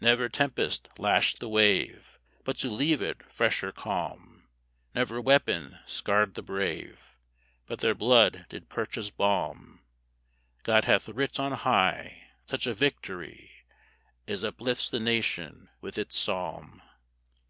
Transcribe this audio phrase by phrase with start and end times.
[0.00, 4.48] Never tempest lashed the wave But to leave it fresher calm;
[4.94, 7.18] Never weapon scarred the brave
[7.66, 9.82] But their blood did purchase balm.
[10.62, 13.66] God hath writ on high Such a victory
[14.26, 16.80] As uplifts the nation with its psalm.